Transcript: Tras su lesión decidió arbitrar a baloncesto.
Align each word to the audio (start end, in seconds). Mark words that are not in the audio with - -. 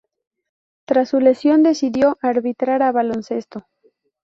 Tras 0.85 1.09
su 1.09 1.19
lesión 1.19 1.61
decidió 1.61 2.17
arbitrar 2.23 2.81
a 2.81 2.91
baloncesto. 2.91 3.67